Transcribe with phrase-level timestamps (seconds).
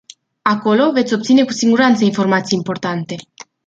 [0.41, 3.15] Acolo, veți obține cu siguranță informații importante.